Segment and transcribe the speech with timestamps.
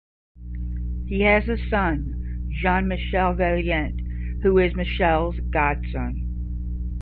[1.05, 6.79] He has a son, Jean-Michel Vaillant, who is Michel's godson.